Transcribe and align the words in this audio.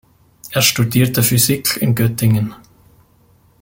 Er 0.49 0.63
studierte 0.63 1.21
Physik 1.21 1.77
in 1.79 1.93
Göttingen. 1.93 2.55